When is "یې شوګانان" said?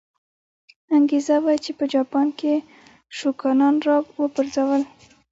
2.53-3.75